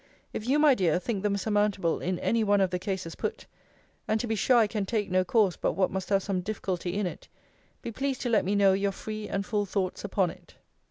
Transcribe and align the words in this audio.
If 0.33 0.47
you, 0.49 0.57
my 0.57 0.73
dear, 0.73 0.97
think 0.97 1.21
them 1.21 1.37
surmountable 1.37 1.99
in 1.99 2.17
any 2.17 2.43
one 2.43 2.59
of 2.59 2.71
the 2.71 2.79
cases 2.79 3.13
put, 3.13 3.45
[and 4.07 4.19
to 4.19 4.25
be 4.25 4.33
sure 4.33 4.57
I 4.57 4.65
can 4.65 4.83
take 4.83 5.11
no 5.11 5.23
course, 5.23 5.55
but 5.55 5.73
what 5.73 5.91
must 5.91 6.09
have 6.09 6.23
some 6.23 6.41
difficulty 6.41 6.95
in 6.95 7.05
it,] 7.05 7.27
be 7.83 7.91
pleased 7.91 8.21
to 8.21 8.29
let 8.29 8.43
me 8.43 8.55
know 8.55 8.73
your 8.73 8.93
free 8.93 9.27
and 9.29 9.45
full 9.45 9.67
thoughts 9.67 10.03
upon 10.03 10.31
it. 10.31 10.55